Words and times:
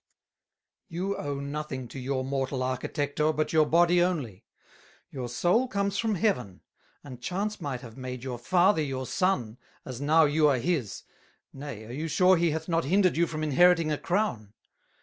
"You 0.87 1.15
owe 1.15 1.39
nothing 1.39 1.87
to 1.89 1.99
your 1.99 2.25
mortal 2.25 2.61
Architector, 2.63 3.31
but 3.35 3.53
your 3.53 3.67
Body 3.67 4.01
only; 4.01 4.45
your 5.11 5.29
Soul 5.29 5.67
comes 5.67 5.99
from 5.99 6.15
Heaven, 6.15 6.61
and 7.03 7.21
Chance 7.21 7.61
might 7.61 7.81
have 7.81 7.97
made 7.97 8.23
your 8.23 8.39
Father 8.39 8.81
your 8.81 9.05
Son, 9.05 9.59
as 9.85 10.01
now 10.01 10.25
you 10.25 10.47
are 10.47 10.57
his. 10.57 11.03
Nay, 11.53 11.85
are 11.85 11.91
you 11.93 12.07
sure 12.07 12.35
he 12.35 12.49
hath 12.49 12.67
not 12.67 12.85
hindered 12.85 13.15
you 13.15 13.27
from 13.27 13.43
Inheriting 13.43 13.91
a 13.91 13.97
Crown? 13.99 14.55